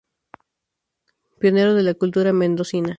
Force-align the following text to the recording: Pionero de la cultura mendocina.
Pionero 1.37 1.75
de 1.75 1.83
la 1.83 1.93
cultura 1.93 2.33
mendocina. 2.33 2.89